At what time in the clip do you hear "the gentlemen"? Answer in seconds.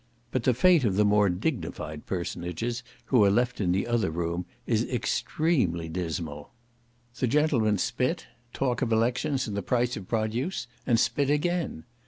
7.19-7.77